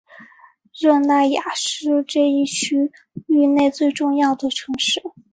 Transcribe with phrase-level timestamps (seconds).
[0.73, 2.91] 热那亚是这一区
[3.27, 4.99] 域内最重要的城市。